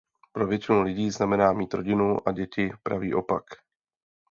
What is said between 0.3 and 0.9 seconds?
Pro většinu